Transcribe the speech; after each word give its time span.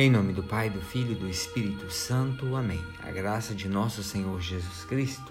Em 0.00 0.10
nome 0.10 0.32
do 0.32 0.42
Pai, 0.42 0.70
do 0.70 0.80
Filho 0.80 1.12
e 1.12 1.14
do 1.14 1.28
Espírito 1.28 1.90
Santo. 1.90 2.56
Amém. 2.56 2.82
A 3.02 3.10
graça 3.10 3.54
de 3.54 3.68
nosso 3.68 4.02
Senhor 4.02 4.40
Jesus 4.40 4.82
Cristo, 4.84 5.30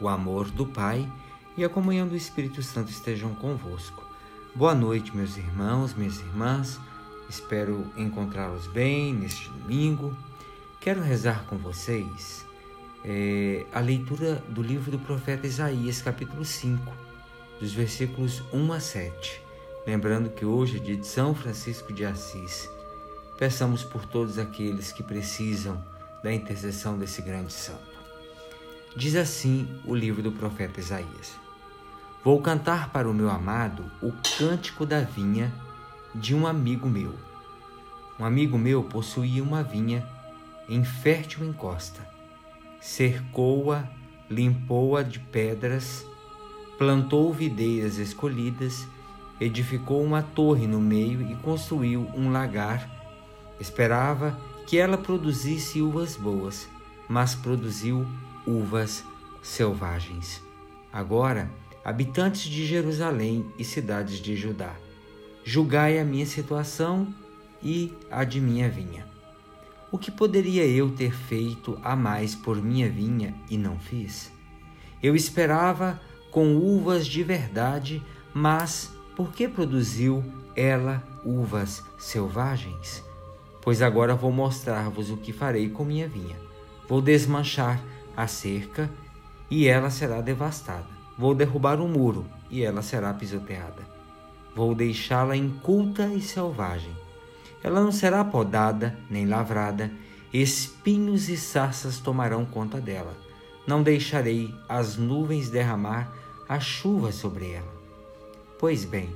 o 0.00 0.06
amor 0.06 0.48
do 0.52 0.64
Pai 0.64 1.12
e 1.56 1.64
a 1.64 1.68
comunhão 1.68 2.06
do 2.06 2.14
Espírito 2.14 2.62
Santo 2.62 2.92
estejam 2.92 3.34
convosco. 3.34 4.08
Boa 4.54 4.72
noite, 4.72 5.16
meus 5.16 5.36
irmãos, 5.36 5.94
minhas 5.94 6.20
irmãs. 6.20 6.78
Espero 7.28 7.90
encontrá-los 7.96 8.68
bem 8.68 9.12
neste 9.12 9.48
domingo. 9.48 10.16
Quero 10.80 11.02
rezar 11.02 11.44
com 11.46 11.58
vocês 11.58 12.46
é, 13.04 13.66
a 13.72 13.80
leitura 13.80 14.36
do 14.48 14.62
livro 14.62 14.92
do 14.92 14.98
profeta 15.00 15.44
Isaías, 15.44 16.00
capítulo 16.00 16.44
5, 16.44 16.80
dos 17.58 17.72
versículos 17.72 18.44
1 18.52 18.72
a 18.72 18.78
7. 18.78 19.42
Lembrando 19.84 20.30
que 20.30 20.44
hoje 20.44 20.76
é 20.76 20.80
dia 20.80 20.96
de 20.96 21.04
São 21.04 21.34
Francisco 21.34 21.92
de 21.92 22.04
Assis. 22.04 22.72
Peçamos 23.38 23.82
por 23.82 24.06
todos 24.06 24.38
aqueles 24.38 24.92
que 24.92 25.02
precisam 25.02 25.82
da 26.22 26.32
intercessão 26.32 26.98
desse 26.98 27.20
grande 27.20 27.52
santo. 27.52 27.94
Diz 28.96 29.16
assim 29.16 29.68
o 29.84 29.94
livro 29.94 30.22
do 30.22 30.30
profeta 30.30 30.80
Isaías: 30.80 31.36
Vou 32.24 32.40
cantar 32.40 32.90
para 32.90 33.10
o 33.10 33.14
meu 33.14 33.28
amado 33.28 33.90
o 34.00 34.12
cântico 34.38 34.86
da 34.86 35.00
vinha 35.00 35.52
de 36.14 36.34
um 36.34 36.46
amigo 36.46 36.88
meu. 36.88 37.14
Um 38.18 38.24
amigo 38.24 38.56
meu 38.56 38.84
possuía 38.84 39.42
uma 39.42 39.62
vinha 39.62 40.06
em 40.68 40.84
fértil 40.84 41.44
encosta. 41.44 42.00
Cercou-a, 42.80 43.84
limpou-a 44.30 45.02
de 45.02 45.18
pedras, 45.18 46.06
plantou 46.78 47.32
videiras 47.32 47.98
escolhidas, 47.98 48.86
edificou 49.40 50.02
uma 50.02 50.22
torre 50.22 50.66
no 50.66 50.80
meio 50.80 51.20
e 51.30 51.34
construiu 51.36 52.08
um 52.14 52.30
lagar. 52.30 52.88
Esperava 53.60 54.38
que 54.66 54.78
ela 54.78 54.98
produzisse 54.98 55.80
uvas 55.80 56.16
boas, 56.16 56.68
mas 57.08 57.34
produziu 57.34 58.06
uvas 58.46 59.04
selvagens. 59.42 60.42
Agora, 60.92 61.50
habitantes 61.84 62.42
de 62.42 62.66
Jerusalém 62.66 63.44
e 63.58 63.64
cidades 63.64 64.18
de 64.18 64.36
Judá, 64.36 64.74
julgai 65.44 65.98
a 65.98 66.04
minha 66.04 66.26
situação 66.26 67.12
e 67.62 67.92
a 68.10 68.24
de 68.24 68.40
minha 68.40 68.68
vinha. 68.68 69.06
O 69.92 69.98
que 69.98 70.10
poderia 70.10 70.66
eu 70.66 70.90
ter 70.90 71.12
feito 71.12 71.78
a 71.82 71.94
mais 71.94 72.34
por 72.34 72.60
minha 72.60 72.90
vinha 72.90 73.34
e 73.48 73.56
não 73.56 73.78
fiz? 73.78 74.32
Eu 75.02 75.14
esperava 75.14 76.00
com 76.30 76.56
uvas 76.56 77.06
de 77.06 77.22
verdade, 77.22 78.02
mas 78.32 78.90
por 79.14 79.32
que 79.32 79.46
produziu 79.46 80.24
ela 80.56 81.02
uvas 81.24 81.84
selvagens? 81.96 83.04
Pois 83.64 83.80
agora 83.80 84.14
vou 84.14 84.30
mostrar-vos 84.30 85.10
o 85.10 85.16
que 85.16 85.32
farei 85.32 85.70
com 85.70 85.84
minha 85.84 86.06
vinha. 86.06 86.36
Vou 86.86 87.00
desmanchar 87.00 87.82
a 88.14 88.26
cerca 88.26 88.90
e 89.50 89.66
ela 89.66 89.88
será 89.88 90.20
devastada. 90.20 90.86
Vou 91.16 91.34
derrubar 91.34 91.80
o 91.80 91.84
um 91.84 91.88
muro 91.88 92.26
e 92.50 92.62
ela 92.62 92.82
será 92.82 93.14
pisoteada. 93.14 93.82
Vou 94.54 94.74
deixá-la 94.74 95.34
inculta 95.34 96.06
e 96.08 96.20
selvagem. 96.20 96.94
Ela 97.62 97.82
não 97.82 97.90
será 97.90 98.22
podada 98.22 98.98
nem 99.08 99.26
lavrada, 99.26 99.90
espinhos 100.30 101.30
e 101.30 101.36
sarças 101.36 101.98
tomarão 101.98 102.44
conta 102.44 102.78
dela. 102.78 103.16
Não 103.66 103.82
deixarei 103.82 104.54
as 104.68 104.98
nuvens 104.98 105.48
derramar 105.48 106.12
a 106.46 106.60
chuva 106.60 107.10
sobre 107.10 107.52
ela. 107.52 107.72
Pois 108.58 108.84
bem, 108.84 109.08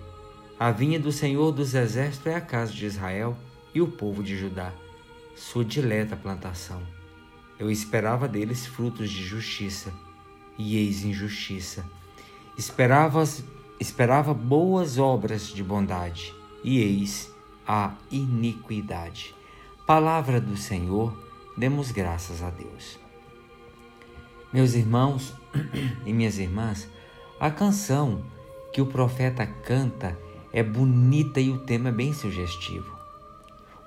a 0.59 0.71
vinha 0.71 0.99
do 0.99 1.13
Senhor 1.13 1.53
dos 1.53 1.75
Exércitos 1.75 2.27
é 2.27 2.35
a 2.35 2.41
casa 2.41 2.73
de 2.73 2.87
Israel 2.87 3.37
e 3.75 3.81
o 3.81 3.89
povo 3.89 4.23
de 4.23 4.37
Judá, 4.37 4.73
sua 5.37 5.65
dileta 5.65 6.17
plantação. 6.17 6.83
Eu 7.59 7.71
esperava 7.71 8.29
deles 8.29 8.67
frutos 8.67 9.11
de 9.11 9.25
justiça, 9.25 9.93
e 10.57 10.77
eis 10.77 11.05
injustiça. 11.05 11.85
Esperava, 12.57 13.23
esperava 13.79 14.35
boas 14.35 14.99
obras 14.99 15.49
de 15.49 15.63
bondade, 15.63 16.35
e 16.63 16.79
eis 16.81 17.33
a 17.67 17.95
iniquidade. 18.11 19.35
Palavra 19.87 20.41
do 20.41 20.57
Senhor, 20.57 21.17
demos 21.57 21.91
graças 21.91 22.43
a 22.43 22.51
Deus. 22.51 22.99
Meus 24.53 24.75
irmãos 24.75 25.35
e 26.07 26.13
minhas 26.13 26.39
irmãs, 26.39 26.89
a 27.39 27.51
canção 27.51 28.25
que 28.73 28.81
o 28.81 28.87
profeta 28.87 29.47
canta 29.47 30.19
é 30.53 30.63
bonita 30.63 31.41
e 31.41 31.51
o 31.51 31.59
tema 31.59 31.91
é 31.91 31.93
bem 31.93 32.13
sugestivo. 32.13 32.98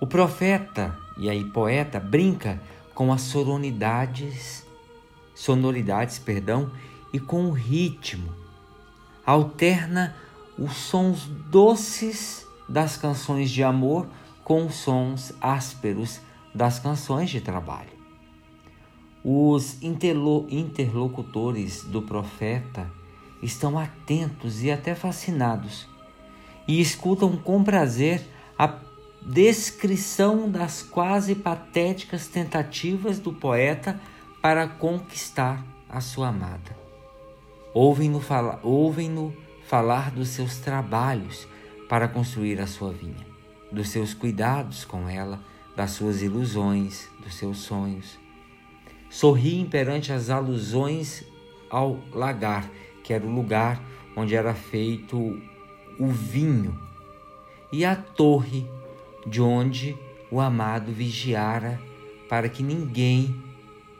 O 0.02 0.08
profeta 0.08 0.98
e 1.16 1.30
aí 1.30 1.46
poeta 1.46 2.00
brinca 2.00 2.60
com 2.96 3.14
as 3.14 3.22
sonoridades, 3.22 4.66
sonoridades, 5.36 6.18
perdão, 6.18 6.72
e 7.14 7.20
com 7.20 7.46
o 7.46 7.52
ritmo. 7.52 8.34
Alterna 9.24 10.16
os 10.58 10.74
sons 10.74 11.28
doces 11.52 12.48
das 12.68 12.98
canções 12.98 13.52
de 13.52 13.64
amor 13.64 14.08
com 14.44 14.66
os 14.66 14.74
sons 14.74 15.34
ásperos 15.40 16.20
das 16.54 16.78
canções 16.80 17.30
de 17.30 17.40
trabalho. 17.40 18.02
Os 19.24 19.78
interlocutores 19.84 21.84
do 21.84 22.02
profeta 22.02 22.90
estão 23.40 23.78
atentos 23.78 24.64
e 24.64 24.72
até 24.72 24.96
fascinados 24.96 25.88
e 26.68 26.82
escutam 26.82 27.38
com 27.38 27.64
prazer 27.64 28.28
a 28.58 28.68
descrição 29.22 30.50
das 30.50 30.82
quase 30.82 31.36
patéticas 31.36 32.28
tentativas 32.28 33.20
do 33.20 33.32
poeta 33.32 34.00
para 34.42 34.68
conquistar 34.68 35.66
a 35.90 36.02
sua 36.02 36.30
amada. 36.30 36.76
Ouvem-no 37.74 38.20
falar, 38.20 38.60
ouvem 38.64 39.34
falar 39.68 40.12
dos 40.12 40.30
seus 40.30 40.58
trabalhos 40.58 41.48
para 41.88 42.08
construir 42.08 42.60
a 42.60 42.68
sua 42.68 42.92
vinha, 42.92 43.26
dos 43.72 43.90
seus 43.90 44.14
cuidados 44.14 44.84
com 44.84 45.08
ela, 45.08 45.40
das 45.76 45.92
suas 45.92 46.22
ilusões, 46.22 47.08
dos 47.24 47.36
seus 47.36 47.60
sonhos. 47.60 48.20
Sorriem 49.10 49.66
perante 49.66 50.12
as 50.12 50.30
alusões 50.30 51.24
ao 51.70 52.00
lagar 52.12 52.70
que 53.04 53.14
era 53.14 53.26
o 53.26 53.34
lugar 53.34 53.82
onde 54.16 54.36
era 54.36 54.54
feito 54.54 55.42
o 56.00 56.08
vinho, 56.08 56.78
e 57.72 57.86
a 57.86 57.96
torre 57.96 58.66
de 59.26 59.42
onde 59.42 59.98
o 60.30 60.40
amado 60.40 60.92
vigiara 60.92 61.80
para 62.30 62.50
que 62.50 62.64
ninguém 62.64 63.36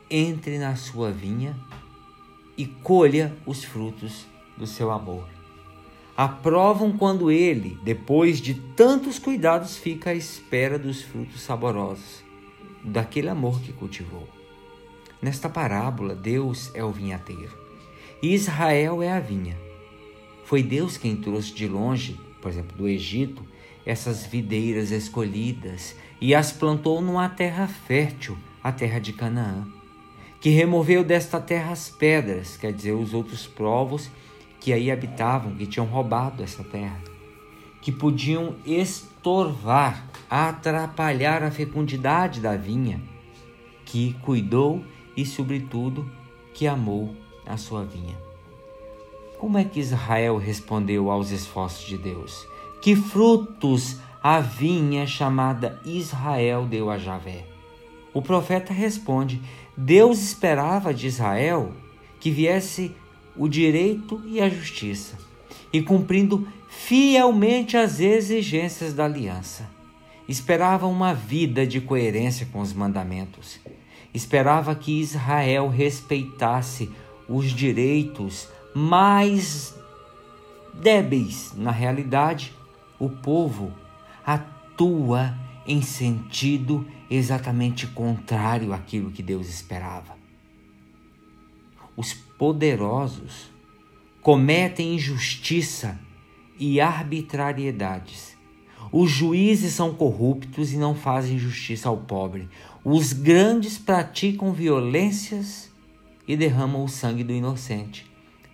entre 0.10 0.58
na 0.58 0.76
sua 0.76 1.12
vinha 1.12 1.56
e 2.58 2.66
colha 2.66 3.36
os 3.46 3.64
frutos 3.64 4.26
do 4.58 4.68
seu 4.68 4.92
amor. 4.92 5.28
Aprovam 6.16 6.92
quando 6.98 7.32
ele, 7.32 7.78
depois 7.84 8.40
de 8.40 8.54
tantos 8.54 9.18
cuidados, 9.18 9.78
fica 9.78 10.12
à 10.12 10.14
espera 10.14 10.78
dos 10.78 11.02
frutos 11.02 11.42
saborosos 11.42 12.24
daquele 12.84 13.30
amor 13.30 13.62
que 13.62 13.72
cultivou. 13.72 14.28
Nesta 15.22 15.50
parábola, 15.50 16.16
Deus 16.16 16.72
é 16.74 16.84
o 16.84 16.92
vinhateiro 16.92 17.62
Israel 18.22 19.02
é 19.02 19.12
a 19.12 19.20
vinha. 19.20 19.58
Foi 20.46 20.62
Deus 20.62 20.96
quem 20.96 21.16
trouxe 21.16 21.54
de 21.56 21.68
longe, 21.68 22.20
por 22.40 22.52
exemplo, 22.52 22.78
do 22.78 22.88
Egito, 22.88 23.44
essas 23.86 24.26
videiras 24.26 24.92
escolhidas 24.92 25.96
e 26.20 26.36
as 26.36 26.52
plantou 26.52 27.02
numa 27.02 27.28
terra 27.28 27.68
fértil, 27.68 28.38
a 28.64 28.72
terra 28.72 29.00
de 29.00 29.14
Canaã, 29.14 29.66
que 30.40 30.50
removeu 30.50 31.04
desta 31.04 31.40
terra 31.40 31.72
as 31.72 31.90
pedras, 31.90 32.58
quer 32.58 32.74
dizer, 32.74 32.94
os 32.94 33.14
outros 33.14 33.48
povos 33.48 34.10
que 34.60 34.72
aí 34.72 34.92
habitavam, 34.92 35.56
que 35.56 35.66
tinham 35.66 35.88
roubado 35.88 36.44
essa 36.44 36.64
terra, 36.64 37.00
que 37.82 37.92
podiam 37.92 38.56
estorvar, 38.64 40.08
atrapalhar 40.30 41.44
a 41.44 41.50
fecundidade 41.50 42.40
da 42.40 42.56
vinha, 42.56 43.02
que 43.86 44.14
cuidou 44.22 44.86
e, 45.18 45.26
sobretudo, 45.26 46.10
que 46.54 46.68
amou 46.68 47.16
a 47.46 47.58
sua 47.58 47.84
vinha. 47.84 48.16
Como 49.40 49.58
é 49.58 49.64
que 49.64 49.80
Israel 49.80 50.38
respondeu 50.38 51.10
aos 51.10 51.32
esforços 51.32 51.88
de 51.88 51.98
Deus? 51.98 52.46
Que 52.82 52.96
frutos 52.96 53.98
a 54.24 54.40
vinha 54.40 55.06
chamada 55.06 55.80
Israel 55.86 56.66
deu 56.66 56.90
a 56.90 56.98
Javé? 56.98 57.46
O 58.12 58.24
profeta 58.24 58.74
responde: 58.74 59.40
Deus 59.78 60.20
esperava 60.20 60.92
de 60.92 61.06
Israel 61.06 61.72
que 62.20 62.32
viesse 62.32 62.92
o 63.38 63.48
direito 63.48 64.20
e 64.26 64.42
a 64.42 64.50
justiça, 64.50 65.16
e 65.72 65.82
cumprindo 65.82 66.48
fielmente 66.68 67.78
as 67.78 68.00
exigências 68.00 68.94
da 68.94 69.06
aliança. 69.06 69.70
Esperava 70.28 70.88
uma 70.88 71.14
vida 71.14 71.68
de 71.68 71.80
coerência 71.80 72.48
com 72.52 72.62
os 72.62 72.74
mandamentos. 72.74 73.60
Esperava 74.12 74.74
que 74.74 75.00
Israel 75.00 75.70
respeitasse 75.70 76.90
os 77.30 77.52
direitos 77.52 78.48
mais 78.74 79.76
débeis. 80.74 81.54
Na 81.56 81.72
realidade, 81.72 82.54
o 83.02 83.10
povo 83.10 83.74
atua 84.24 85.36
em 85.66 85.82
sentido 85.82 86.88
exatamente 87.10 87.88
contrário 87.88 88.74
àquilo 88.74 89.10
que 89.10 89.24
Deus 89.24 89.50
esperava. 89.50 90.16
Os 91.98 92.14
poderosos 92.14 93.50
cometem 94.22 94.94
injustiça 94.94 96.00
e 96.60 96.80
arbitrariedades. 96.80 98.38
Os 98.92 99.10
juízes 99.10 99.74
são 99.74 99.96
corruptos 99.96 100.72
e 100.72 100.78
não 100.78 100.94
fazem 100.94 101.40
justiça 101.40 101.90
ao 101.90 101.98
pobre. 101.98 102.48
Os 102.84 103.14
grandes 103.14 103.80
praticam 103.80 104.54
violências 104.54 105.72
e 106.28 106.38
derramam 106.38 106.84
o 106.84 106.90
sangue 106.90 107.24
do 107.24 107.34
inocente. 107.34 108.06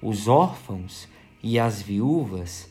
Os 0.01 0.29
órfãos 0.29 1.05
e 1.43 1.59
as 1.59 1.81
viúvas 1.81 2.69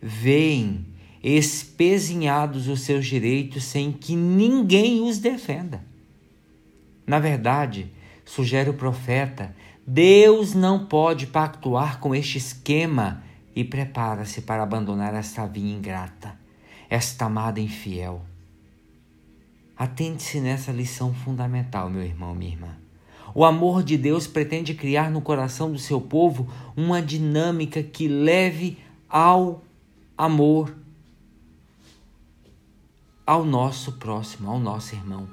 veem 0.00 0.86
espezinhados 1.22 2.68
os 2.68 2.82
seus 2.82 3.06
direitos 3.06 3.64
sem 3.64 3.92
que 3.92 4.14
ninguém 4.14 5.02
os 5.02 5.18
defenda. 5.18 5.84
Na 7.06 7.18
verdade, 7.18 7.90
sugere 8.24 8.70
o 8.70 8.74
profeta, 8.74 9.54
Deus 9.86 10.54
não 10.54 10.86
pode 10.86 11.26
pactuar 11.26 11.98
com 11.98 12.14
este 12.14 12.36
esquema 12.36 13.22
e 13.56 13.64
prepara-se 13.64 14.42
para 14.42 14.62
abandonar 14.62 15.14
esta 15.14 15.46
vinha 15.46 15.74
ingrata, 15.74 16.38
esta 16.90 17.24
amada 17.24 17.58
infiel. 17.58 18.22
Atente-se 19.76 20.40
nessa 20.40 20.70
lição 20.72 21.14
fundamental, 21.14 21.88
meu 21.88 22.02
irmão, 22.02 22.34
minha 22.34 22.52
irmã. 22.52 22.76
O 23.34 23.44
amor 23.44 23.82
de 23.82 23.96
Deus 23.96 24.26
pretende 24.26 24.74
criar 24.74 25.10
no 25.10 25.20
coração 25.20 25.70
do 25.70 25.78
seu 25.78 26.00
povo 26.00 26.48
uma 26.76 27.00
dinâmica 27.00 27.82
que 27.82 28.08
leve 28.08 28.78
ao 29.08 29.62
amor 30.16 30.74
ao 33.28 33.44
nosso 33.44 33.92
próximo, 33.92 34.50
ao 34.50 34.58
nosso 34.58 34.94
irmão. 34.94 35.28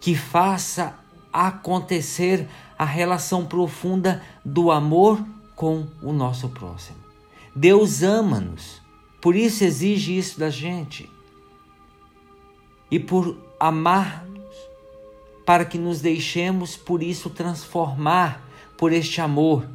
Que 0.00 0.14
faça 0.14 0.96
acontecer 1.32 2.48
a 2.78 2.84
relação 2.84 3.44
profunda 3.44 4.22
do 4.44 4.70
amor 4.70 5.20
com 5.56 5.84
o 6.00 6.12
nosso 6.12 6.48
próximo. 6.50 6.98
Deus 7.56 8.04
ama-nos, 8.04 8.80
por 9.20 9.34
isso 9.34 9.64
exige 9.64 10.16
isso 10.16 10.38
da 10.38 10.48
gente. 10.48 11.10
E 12.88 13.00
por 13.00 13.36
amar 13.58 14.24
para 15.44 15.64
que 15.64 15.78
nos 15.78 16.00
deixemos 16.00 16.76
por 16.76 17.02
isso 17.02 17.28
transformar 17.30 18.40
por 18.78 18.92
este 18.92 19.20
amor 19.20 19.66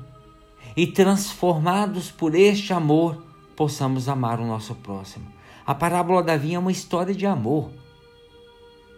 e 0.78 0.88
transformados 0.88 2.10
por 2.10 2.34
este 2.36 2.72
amor 2.72 3.22
possamos 3.54 4.08
amar 4.08 4.40
o 4.40 4.48
nosso 4.48 4.74
próximo. 4.76 5.37
A 5.68 5.76
parábola 5.76 6.24
da 6.24 6.38
vinha 6.38 6.56
é 6.56 6.60
uma 6.60 6.72
história 6.72 7.14
de 7.14 7.26
amor. 7.26 7.70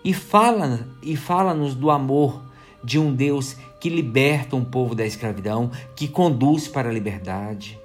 E 0.06 0.14
fala 0.14 0.88
e 1.02 1.18
fala-nos 1.18 1.74
do 1.74 1.90
amor 1.90 2.44
de 2.84 3.00
um 3.00 3.12
Deus 3.12 3.58
que 3.80 3.90
liberta 3.90 4.56
um 4.56 4.64
povo 4.64 4.94
da 4.94 5.04
escravidão, 5.04 5.72
que 5.96 6.08
conduz 6.08 6.68
para 6.68 6.90
a 6.90 6.94
liberdade, 6.94 7.80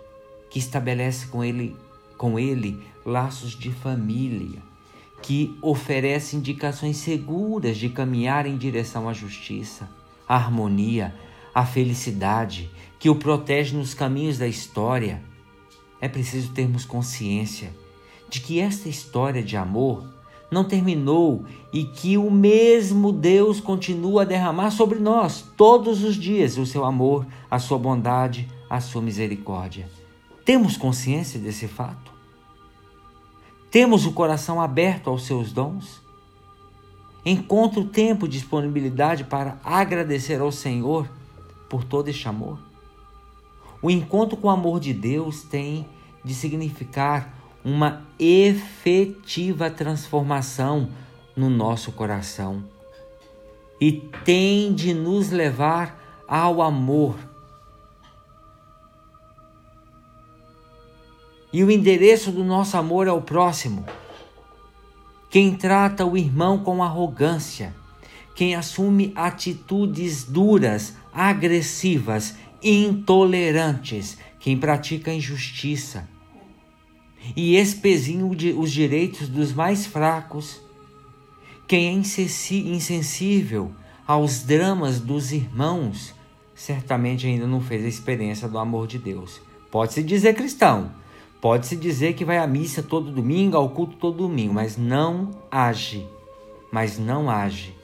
que 0.51 0.59
estabelece 0.59 1.27
com 1.29 1.43
ele 1.43 1.75
com 2.19 2.39
ele 2.39 2.79
laços 3.07 3.59
de 3.59 3.71
família 3.71 4.63
que 5.23 5.57
oferece 5.63 6.37
indicações 6.37 6.99
seguras 6.99 7.79
de 7.79 7.89
caminhar 7.89 8.45
em 8.45 8.59
direção 8.59 9.09
à 9.09 9.15
justiça, 9.15 9.89
à 10.29 10.37
harmonia, 10.37 11.15
à 11.55 11.65
felicidade, 11.65 12.71
que 12.99 13.09
o 13.09 13.17
protege 13.17 13.75
nos 13.75 13.95
caminhos 13.95 14.37
da 14.37 14.47
história. 14.47 15.23
É 15.99 16.09
preciso 16.09 16.53
termos 16.53 16.85
consciência 16.85 17.73
de 18.35 18.41
que 18.41 18.59
esta 18.59 18.89
história 18.89 19.41
de 19.41 19.57
amor 19.57 20.03
não 20.51 20.65
terminou 20.65 21.45
e 21.73 21.85
que 21.85 22.19
o 22.19 22.29
mesmo 22.29 23.13
Deus 23.13 23.61
continua 23.61 24.23
a 24.23 24.25
derramar 24.25 24.73
sobre 24.73 24.99
nós 24.99 25.45
todos 25.57 26.03
os 26.03 26.17
dias 26.17 26.59
o 26.59 26.67
seu 26.67 26.85
amor, 26.85 27.25
a 27.49 27.61
sua 27.61 27.79
bondade, 27.79 28.49
a 28.69 28.81
sua 28.81 29.01
misericórdia. 29.01 29.89
Temos 30.45 30.77
consciência 30.77 31.39
desse 31.39 31.69
fato? 31.69 32.13
Temos 33.71 34.05
o 34.05 34.11
coração 34.11 34.61
aberto 34.61 35.11
aos 35.11 35.25
seus 35.27 35.53
dons? 35.53 36.03
Encontro 37.25 37.85
tempo 37.85 38.27
e 38.27 38.29
disponibilidade 38.29 39.23
para 39.23 39.61
agradecer 39.63 40.41
ao 40.41 40.51
Senhor 40.51 41.09
por 41.69 41.85
todo 41.85 42.09
este 42.09 42.27
amor? 42.27 42.59
O 43.81 43.93
encontro 43.93 44.37
com 44.37 44.49
o 44.49 44.51
amor 44.51 44.81
de 44.81 44.93
Deus 44.93 45.45
tem 45.45 45.87
de 46.25 46.35
significar 46.35 47.34
uma 47.65 48.03
efetiva 48.19 49.71
transformação 49.71 50.89
no 51.35 51.49
nosso 51.49 51.91
coração 51.93 52.63
e 53.81 53.93
tem 54.25 54.75
de 54.75 54.93
nos 54.93 55.31
levar 55.31 56.25
ao 56.29 56.61
amor 56.63 57.17
E 61.55 61.63
o 61.63 61.71
endereço 61.71 62.33
do 62.33 62.43
nosso 62.43 62.77
amor 62.77 63.07
é 63.07 63.13
o 63.13 63.23
próximo. 63.23 63.87
Quem 65.31 65.55
trata 65.55 66.05
o 66.05 66.17
irmão 66.17 66.59
com 66.59 66.83
arrogância, 66.83 67.73
quem 68.35 68.57
assume 68.57 69.13
atitudes 69.15 70.25
duras, 70.25 70.97
agressivas, 71.13 72.35
intolerantes, 72.61 74.19
quem 74.41 74.59
pratica 74.59 75.15
injustiça 75.15 76.09
e 77.37 77.57
espezinha 77.57 78.25
os 78.25 78.71
direitos 78.71 79.29
dos 79.29 79.53
mais 79.53 79.87
fracos, 79.87 80.61
quem 81.67 81.89
é 81.89 81.93
insensível 81.93 83.73
aos 84.07 84.43
dramas 84.43 85.01
dos 85.01 85.33
irmãos, 85.33 86.15
certamente 86.55 87.27
ainda 87.27 87.47
não 87.47 87.61
fez 87.61 87.85
a 87.85 87.89
experiência 87.89 88.49
do 88.49 88.59
amor 88.59 88.87
de 88.87 88.99
Deus. 88.99 89.41
Pode-se 89.71 90.03
dizer 90.03 90.35
cristão, 90.35 90.91
Pode-se 91.45 91.77
dizer 91.77 92.15
que 92.15 92.25
vai 92.25 92.39
à 92.39 92.47
missa 92.47 92.83
todo 92.83 93.13
domingo, 93.13 93.55
ao 93.55 93.69
culto 93.69 93.99
todo 93.99 94.27
domingo, 94.27 94.55
mas 94.55 94.79
não 94.79 95.31
age, 95.51 96.09
mas 96.73 96.99
não 96.99 97.29
age 97.29 97.77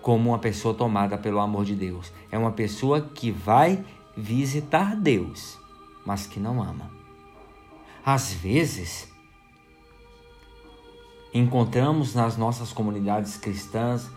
como 0.00 0.30
uma 0.30 0.38
pessoa 0.38 0.72
tomada 0.72 1.18
pelo 1.18 1.40
amor 1.40 1.66
de 1.66 1.74
Deus. 1.74 2.10
É 2.32 2.38
uma 2.38 2.52
pessoa 2.52 3.02
que 3.02 3.30
vai 3.30 3.84
visitar 4.16 4.96
Deus, 4.96 5.58
mas 6.06 6.26
que 6.26 6.40
não 6.40 6.62
ama. 6.62 6.99
Às 8.04 8.32
vezes, 8.32 9.08
encontramos 11.32 12.14
nas 12.14 12.36
nossas 12.36 12.72
comunidades 12.72 13.36
cristãs, 13.36 14.08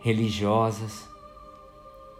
religiosas, 0.00 1.08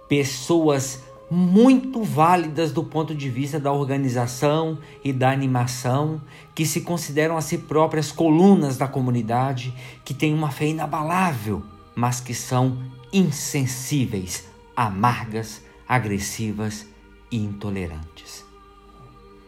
pessoas 0.08 1.02
muito 1.30 2.02
válidas 2.02 2.70
do 2.72 2.84
ponto 2.84 3.14
de 3.14 3.28
vista 3.28 3.58
da 3.58 3.72
organização 3.72 4.78
e 5.02 5.12
da 5.12 5.30
animação, 5.30 6.20
que 6.54 6.66
se 6.66 6.82
consideram 6.82 7.36
a 7.36 7.40
si 7.40 7.58
próprias 7.58 8.12
colunas 8.12 8.76
da 8.76 8.86
comunidade, 8.86 9.74
que 10.04 10.14
têm 10.14 10.34
uma 10.34 10.50
fé 10.50 10.68
inabalável, 10.68 11.62
mas 11.94 12.20
que 12.20 12.34
são 12.34 12.78
insensíveis, 13.12 14.46
amargas, 14.76 15.62
agressivas 15.88 16.86
e 17.30 17.38
intolerantes. 17.38 18.44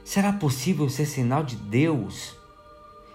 Será 0.07 0.33
possível 0.33 0.89
ser 0.89 1.05
sinal 1.05 1.43
de 1.43 1.57
Deus 1.57 2.37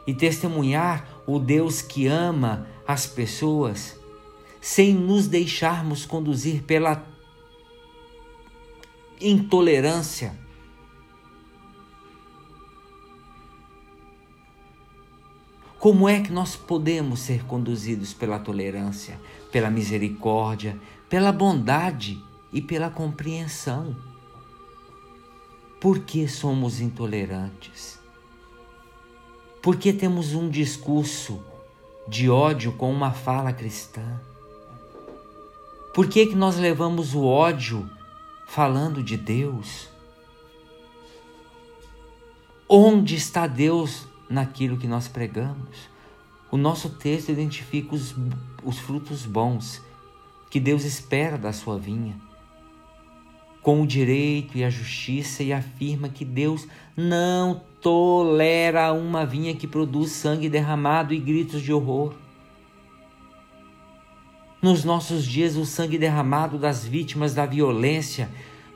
e 0.06 0.14
testemunhar 0.14 1.08
o 1.26 1.40
Deus 1.40 1.82
que 1.82 2.06
ama 2.06 2.68
as 2.86 3.08
pessoas 3.08 3.98
sem 4.60 4.94
nos 4.94 5.26
deixarmos 5.26 6.06
conduzir 6.06 6.64
pela 6.64 7.08
intolerância. 9.22 10.38
Como 15.80 16.10
é 16.10 16.20
que 16.20 16.32
nós 16.34 16.58
podemos 16.58 17.22
ser 17.22 17.46
conduzidos 17.46 18.14
pela 18.14 18.38
tolerância, 18.38 19.18
pela 19.50 19.70
misericórdia, 19.72 20.78
pela 21.10 21.32
bondade 21.32 22.22
e 22.52 22.62
pela 22.62 22.90
compreensão? 22.90 24.11
Por 25.82 26.00
que 26.00 26.28
somos 26.28 26.80
intolerantes? 26.80 28.00
Por 29.62 29.76
que 29.76 29.92
temos 29.92 30.34
um 30.34 30.50
discurso 30.50 31.44
de 32.08 32.30
ódio 32.30 32.72
com 32.72 32.90
uma 32.90 33.12
fala 33.12 33.52
cristã? 33.52 34.22
Por 35.94 36.08
que, 36.08 36.28
que 36.28 36.36
nós 36.36 36.56
levamos 36.56 37.14
o 37.14 37.26
ódio 37.26 37.90
falando 38.52 39.02
de 39.02 39.16
Deus. 39.16 39.88
Onde 42.68 43.16
está 43.16 43.48
Deus 43.48 44.06
naquilo 44.30 44.78
que 44.78 44.88
nós 44.88 45.08
pregamos? 45.08 45.90
O 46.52 46.58
nosso 46.58 46.90
texto 46.90 47.30
identifica 47.30 47.96
os, 47.96 48.14
os 48.62 48.78
frutos 48.78 49.26
bons 49.26 49.82
que 50.50 50.60
Deus 50.60 50.84
espera 50.84 51.38
da 51.38 51.54
sua 51.54 51.80
vinha, 51.80 52.20
com 53.62 53.82
o 53.82 53.88
direito 53.88 54.58
e 54.58 54.64
a 54.64 54.70
justiça, 54.70 55.44
e 55.44 55.54
afirma 55.54 56.10
que 56.10 56.26
Deus 56.26 56.68
não 56.96 57.62
tolera 57.82 58.92
uma 58.94 59.26
vinha 59.26 59.56
que 59.56 59.68
produz 59.68 60.12
sangue 60.12 60.50
derramado 60.50 61.14
e 61.14 61.20
gritos 61.20 61.62
de 61.62 61.74
horror. 61.74 62.14
nos 64.62 64.84
nossos 64.84 65.26
dias 65.26 65.56
o 65.56 65.66
sangue 65.66 65.98
derramado 65.98 66.60
das 66.60 66.86
vítimas 66.86 67.34
da 67.34 67.48
violência, 67.48 68.30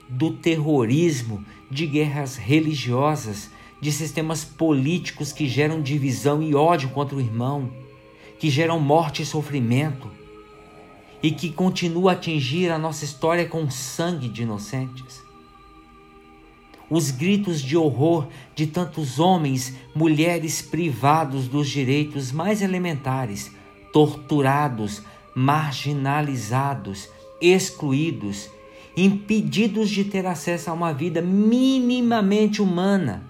do 0.09 0.31
terrorismo, 0.31 1.45
de 1.69 1.85
guerras 1.85 2.37
religiosas, 2.37 3.51
de 3.79 3.91
sistemas 3.91 4.43
políticos 4.43 5.31
que 5.31 5.47
geram 5.47 5.81
divisão 5.81 6.41
e 6.41 6.55
ódio 6.55 6.89
contra 6.89 7.15
o 7.15 7.21
irmão, 7.21 7.69
que 8.39 8.49
geram 8.49 8.79
morte 8.79 9.21
e 9.21 9.25
sofrimento, 9.25 10.09
e 11.21 11.31
que 11.31 11.51
continua 11.51 12.11
a 12.11 12.13
atingir 12.13 12.71
a 12.71 12.77
nossa 12.77 13.05
história 13.05 13.47
com 13.47 13.69
sangue 13.69 14.27
de 14.27 14.43
inocentes. 14.43 15.23
Os 16.89 17.09
gritos 17.09 17.61
de 17.61 17.75
horror 17.75 18.27
de 18.53 18.67
tantos 18.67 19.19
homens, 19.19 19.73
mulheres 19.95 20.61
privados 20.61 21.47
dos 21.47 21.67
direitos 21.67 22.31
mais 22.31 22.61
elementares, 22.61 23.51
torturados, 23.91 25.01
marginalizados, 25.35 27.09
excluídos, 27.41 28.49
impedidos 28.95 29.89
de 29.89 30.05
ter 30.05 30.25
acesso 30.25 30.69
a 30.69 30.73
uma 30.73 30.93
vida 30.93 31.21
minimamente 31.21 32.61
humana. 32.61 33.23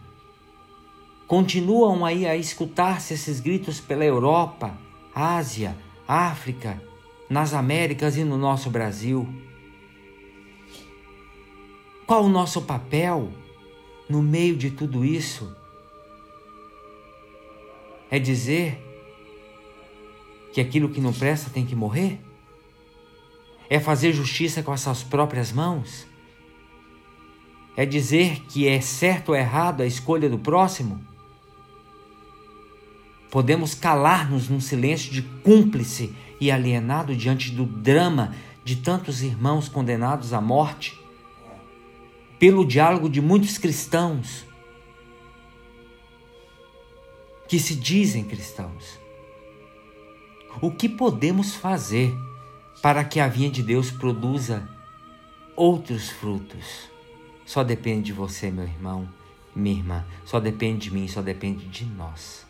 Continuam 1.27 2.05
aí 2.05 2.25
a 2.27 2.35
escutar-se 2.35 3.13
esses 3.13 3.39
gritos 3.39 3.79
pela 3.79 4.05
Europa, 4.05 4.77
Ásia, 5.13 5.75
África, 6.07 6.79
nas 7.29 7.53
Américas 7.53 8.17
e 8.17 8.23
no 8.23 8.37
nosso 8.37 8.69
Brasil. 8.69 9.27
Qual 12.05 12.25
o 12.25 12.29
nosso 12.29 12.61
papel 12.61 13.31
no 14.07 14.21
meio 14.21 14.55
de 14.55 14.69
tudo 14.69 15.03
isso? 15.03 15.55
É 18.11 18.19
dizer 18.19 18.79
que 20.53 20.61
aquilo 20.61 20.89
que 20.89 21.01
não 21.01 21.11
presta 21.11 21.49
tem 21.49 21.65
que 21.65 21.75
morrer? 21.75 22.19
É 23.67 23.79
fazer 23.79 24.13
justiça 24.13 24.61
com 24.61 24.71
as 24.71 24.81
suas 24.81 25.03
próprias 25.03 25.51
mãos? 25.51 26.05
É 27.75 27.85
dizer 27.85 28.41
que 28.43 28.67
é 28.67 28.79
certo 28.79 29.29
ou 29.29 29.35
errado 29.35 29.81
a 29.81 29.85
escolha 29.85 30.29
do 30.29 30.37
próximo? 30.37 31.03
Podemos 33.31 33.73
calar-nos 33.73 34.47
num 34.47 34.61
silêncio 34.61 35.11
de 35.11 35.23
cúmplice 35.23 36.15
e 36.39 36.51
alienado 36.51 37.15
diante 37.15 37.51
do 37.51 37.65
drama 37.65 38.35
de 38.63 38.77
tantos 38.77 39.21
irmãos 39.21 39.69
condenados 39.69 40.33
à 40.33 40.41
morte, 40.41 40.99
pelo 42.39 42.65
diálogo 42.65 43.09
de 43.09 43.21
muitos 43.21 43.57
cristãos 43.57 44.45
que 47.47 47.59
se 47.59 47.75
dizem 47.75 48.23
cristãos. 48.23 48.99
O 50.61 50.71
que 50.71 50.89
podemos 50.89 51.53
fazer 51.55 52.13
para 52.81 53.03
que 53.03 53.19
a 53.19 53.27
vinha 53.27 53.49
de 53.49 53.61
Deus 53.61 53.91
produza 53.91 54.67
outros 55.55 56.09
frutos? 56.09 56.89
Só 57.45 57.63
depende 57.63 58.07
de 58.07 58.13
você, 58.13 58.49
meu 58.49 58.63
irmão, 58.63 59.07
minha 59.55 59.75
irmã. 59.77 60.05
Só 60.25 60.39
depende 60.39 60.89
de 60.89 60.93
mim, 60.93 61.07
só 61.07 61.21
depende 61.21 61.67
de 61.67 61.85
nós. 61.85 62.45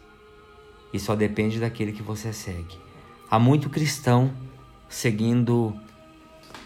E 0.94 1.00
só 1.00 1.16
depende 1.16 1.60
daquele 1.60 1.92
que 1.92 2.02
você 2.02 2.32
segue. 2.32 2.85
Há 3.30 3.40
muito 3.40 3.70
cristão 3.70 4.34
seguindo. 4.88 5.74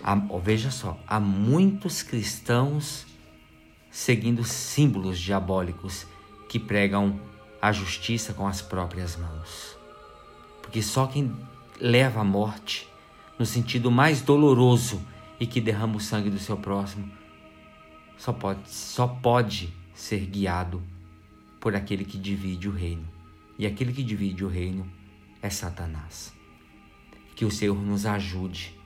Há, 0.04 0.16
veja 0.42 0.72
só, 0.72 0.98
há 1.08 1.20
muitos 1.20 2.04
cristãos 2.04 3.06
seguindo 3.92 4.44
símbolos 4.44 5.20
diabólicos 5.20 6.06
que 6.48 6.60
pregam 6.60 7.20
a 7.62 7.72
justiça 7.72 8.34
com 8.34 8.48
as 8.48 8.62
próprias 8.62 9.16
mãos. 9.16 9.78
Porque 10.62 10.82
só 10.82 11.08
quem 11.08 11.36
leva 11.80 12.22
a 12.22 12.24
morte 12.24 12.88
no 13.38 13.46
sentido 13.46 13.90
mais 13.90 14.22
doloroso 14.22 15.02
e 15.40 15.48
que 15.48 15.62
derrama 15.62 15.98
o 15.98 16.02
sangue 16.02 16.30
do 16.30 16.40
seu 16.40 16.58
próximo 16.58 17.10
só 18.18 18.34
pode, 18.34 18.70
só 18.70 19.08
pode 19.08 19.74
ser 19.94 20.26
guiado 20.26 20.84
por 21.60 21.76
aquele 21.76 22.04
que 22.04 22.18
divide 22.18 22.68
o 22.68 22.72
reino. 22.72 23.08
E 23.58 23.66
aquele 23.66 23.94
que 23.94 24.04
divide 24.04 24.44
o 24.44 24.50
reino 24.50 24.86
é 25.42 25.50
Satanás. 25.50 26.39
Que 27.40 27.46
o 27.46 27.52
Senhor 27.52 27.82
nos 27.82 28.06
ajude, 28.06 28.78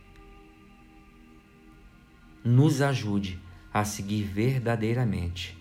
nos 2.45 2.83
ajude 2.83 3.39
a 3.74 3.83
seguir 3.83 4.25
verdadeiramente 4.25 5.57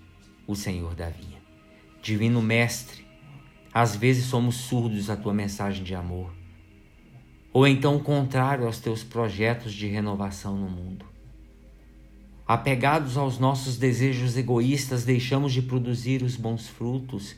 o 0.46 0.54
Senhor 0.54 0.94
da 0.94 1.08
vinha. 1.08 1.40
Divino 2.02 2.42
Mestre, 2.42 3.06
às 3.72 3.96
vezes 3.96 4.26
somos 4.26 4.56
surdos 4.56 5.08
à 5.08 5.16
tua 5.16 5.32
mensagem 5.32 5.82
de 5.82 5.94
amor, 5.94 6.34
ou 7.50 7.66
então 7.66 7.99
contrário 7.99 8.66
aos 8.66 8.78
teus 8.78 9.02
projetos 9.02 9.72
de 9.72 9.87
renovação 9.87 10.54
no 10.54 10.68
mundo. 10.68 11.06
Apegados 12.46 13.16
aos 13.16 13.38
nossos 13.38 13.78
desejos 13.78 14.37
egoístas, 14.37 15.02
deixamos 15.02 15.54
de 15.54 15.62
produzir 15.62 16.22
os 16.22 16.37
bons 16.37 16.68
frutos 16.68 17.34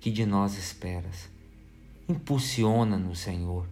que 0.00 0.10
de 0.10 0.26
nós 0.26 0.58
esperas. 0.58 1.30
Impulsiona-nos, 2.08 3.20
Senhor 3.20 3.68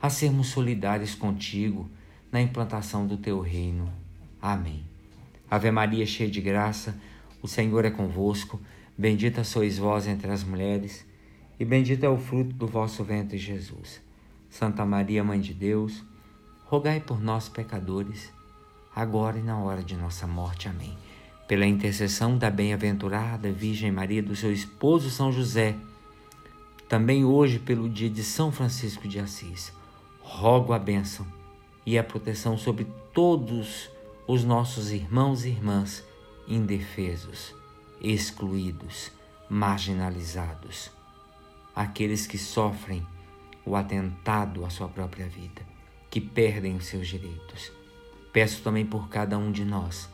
a 0.00 0.08
sermos 0.08 0.48
solidários 0.48 1.14
contigo 1.14 1.90
na 2.32 2.40
implantação 2.40 3.06
do 3.06 3.16
teu 3.16 3.40
reino. 3.40 3.92
Amém. 4.40 4.82
Ave 5.50 5.70
Maria, 5.70 6.06
cheia 6.06 6.30
de 6.30 6.40
graça, 6.40 6.98
o 7.42 7.48
Senhor 7.48 7.84
é 7.84 7.90
convosco. 7.90 8.60
Bendita 8.96 9.44
sois 9.44 9.78
vós 9.78 10.06
entre 10.06 10.30
as 10.30 10.44
mulheres, 10.44 11.06
e 11.58 11.64
bendito 11.64 12.04
é 12.04 12.08
o 12.08 12.18
fruto 12.18 12.52
do 12.52 12.66
vosso 12.66 13.02
ventre, 13.02 13.38
Jesus. 13.38 14.00
Santa 14.48 14.84
Maria, 14.84 15.24
Mãe 15.24 15.40
de 15.40 15.54
Deus, 15.54 16.02
rogai 16.66 17.00
por 17.00 17.20
nós, 17.20 17.48
pecadores, 17.48 18.32
agora 18.94 19.38
e 19.38 19.42
na 19.42 19.58
hora 19.58 19.82
de 19.82 19.96
nossa 19.96 20.26
morte. 20.26 20.68
Amém. 20.68 20.96
Pela 21.48 21.66
intercessão 21.66 22.36
da 22.38 22.50
bem-aventurada 22.50 23.50
Virgem 23.50 23.90
Maria, 23.90 24.22
do 24.22 24.36
seu 24.36 24.52
esposo 24.52 25.10
São 25.10 25.32
José, 25.32 25.76
também 26.88 27.24
hoje 27.24 27.58
pelo 27.58 27.88
dia 27.88 28.10
de 28.10 28.22
São 28.22 28.52
Francisco 28.52 29.08
de 29.08 29.18
Assis 29.18 29.72
rogo 30.30 30.72
a 30.72 30.78
bênção 30.78 31.26
e 31.84 31.98
a 31.98 32.04
proteção 32.04 32.56
sobre 32.56 32.86
todos 33.12 33.90
os 34.26 34.44
nossos 34.44 34.92
irmãos 34.92 35.44
e 35.44 35.48
irmãs 35.48 36.04
indefesos, 36.46 37.54
excluídos, 38.00 39.10
marginalizados, 39.48 40.90
aqueles 41.74 42.26
que 42.26 42.38
sofrem 42.38 43.04
o 43.66 43.74
atentado 43.74 44.64
à 44.64 44.70
sua 44.70 44.88
própria 44.88 45.26
vida, 45.26 45.62
que 46.08 46.20
perdem 46.20 46.76
os 46.76 46.86
seus 46.86 47.08
direitos. 47.08 47.72
Peço 48.32 48.62
também 48.62 48.86
por 48.86 49.08
cada 49.08 49.36
um 49.36 49.50
de 49.50 49.64
nós, 49.64 50.08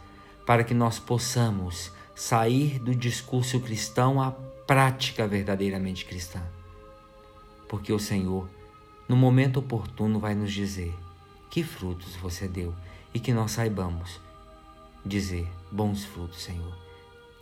para 0.46 0.64
que 0.64 0.74
nós 0.74 0.98
possamos 0.98 1.92
sair 2.14 2.78
do 2.78 2.94
discurso 2.94 3.60
cristão 3.60 4.20
à 4.20 4.30
prática 4.66 5.28
verdadeiramente 5.28 6.06
cristã. 6.06 6.42
Porque 7.68 7.92
o 7.92 7.98
Senhor 7.98 8.48
no 9.08 9.16
momento 9.16 9.58
oportuno 9.58 10.18
vai 10.18 10.34
nos 10.34 10.52
dizer 10.52 10.94
que 11.50 11.62
frutos 11.62 12.16
você 12.16 12.48
deu 12.48 12.74
e 13.14 13.20
que 13.20 13.32
nós 13.32 13.52
saibamos 13.52 14.20
dizer 15.04 15.48
bons 15.70 16.04
frutos, 16.04 16.42
Senhor. 16.42 16.76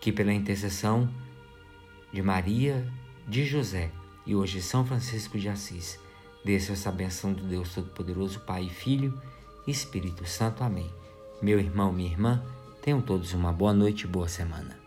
Que 0.00 0.12
pela 0.12 0.32
intercessão 0.32 1.08
de 2.12 2.22
Maria, 2.22 2.86
de 3.26 3.44
José 3.44 3.90
e 4.26 4.34
hoje 4.34 4.60
São 4.60 4.84
Francisco 4.84 5.38
de 5.38 5.48
Assis, 5.48 5.98
desça 6.44 6.74
essa 6.74 6.92
benção 6.92 7.32
do 7.32 7.42
Deus 7.44 7.74
Todo-Poderoso, 7.74 8.40
Pai, 8.40 8.68
Filho 8.68 9.18
e 9.66 9.70
Espírito 9.70 10.26
Santo. 10.26 10.62
Amém. 10.62 10.90
Meu 11.40 11.58
irmão, 11.58 11.92
minha 11.92 12.10
irmã, 12.10 12.44
tenham 12.82 13.00
todos 13.00 13.32
uma 13.32 13.52
boa 13.52 13.72
noite 13.72 14.02
e 14.02 14.06
boa 14.06 14.28
semana. 14.28 14.83